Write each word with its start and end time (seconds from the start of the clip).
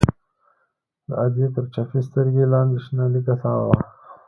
د 1.07 1.09
ادې 1.25 1.45
تر 1.55 1.65
چپې 1.73 1.99
سترگې 2.07 2.45
لاندې 2.53 2.77
شنه 2.85 3.05
ليکه 3.13 3.35
تاوه 3.41 3.65
وه. 3.69 3.79